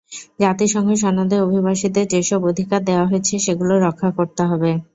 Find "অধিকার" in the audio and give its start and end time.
2.51-2.79